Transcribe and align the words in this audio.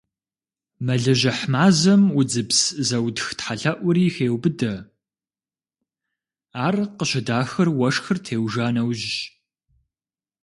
Мэлыжьыхь 0.85 1.43
мазэм 1.51 2.03
удзыпс 2.19 2.59
зэутх 2.87 3.27
тхьэлъэӀури 3.37 4.13
хеубыдэ, 4.15 4.73
ар 6.65 6.75
къыщыдахыр 6.97 7.69
уэшхыр 7.79 8.17
теужа 8.25 8.67
нэужьщ. 8.75 9.15